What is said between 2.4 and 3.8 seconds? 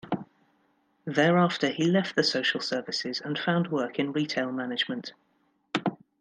services and found